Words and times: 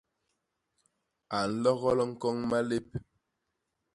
A 1.37 1.39
nlogol 1.49 1.99
ñkoñ 2.11 2.37
malép. 2.49 2.87